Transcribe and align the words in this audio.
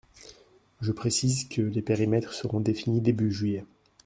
Je 0.81 0.91
précise 0.91 1.47
que 1.47 1.61
les 1.61 1.83
périmètres 1.83 2.33
seront 2.33 2.59
définis 2.59 3.01
début 3.01 3.31
juillet. 3.31 3.65